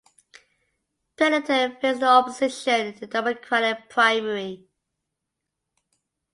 [1.15, 4.67] Pendleton faced no opposition in the Democratic primary.